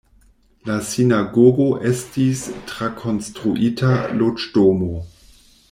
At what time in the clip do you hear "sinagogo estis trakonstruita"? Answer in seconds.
0.91-3.93